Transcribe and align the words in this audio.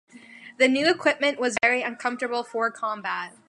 This 0.57 0.67
new 0.71 0.89
equipment 0.89 1.39
was 1.39 1.55
very 1.61 1.83
uncomfortable 1.83 2.41
for 2.43 2.71
combat. 2.71 3.33